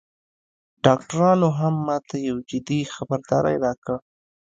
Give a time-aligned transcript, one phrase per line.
[0.85, 3.97] ډاکترانو هم ماته یو جدي خبرداری راکړ